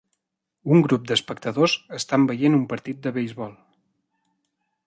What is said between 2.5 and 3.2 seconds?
un partit de